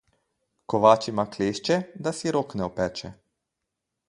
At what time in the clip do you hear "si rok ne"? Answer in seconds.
2.21-2.67